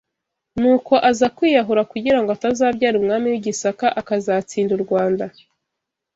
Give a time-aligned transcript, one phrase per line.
[0.59, 5.25] nuko aza kwiyahura kugirango atazabyara Umwami w’I Gisaka akazatsinda u Rwanda